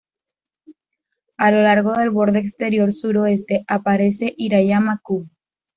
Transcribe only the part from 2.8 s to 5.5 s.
suroeste aparece "Hirayama Q".